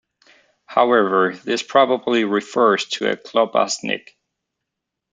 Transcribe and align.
However, 0.65 1.35
this 1.43 1.61
probably 1.61 2.23
refers 2.23 2.85
to 2.85 3.05
a 3.11 3.15
klobasnek. 3.15 4.07